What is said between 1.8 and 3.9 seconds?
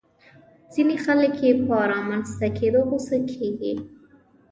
رامنځته کېدو غوسه کېږي.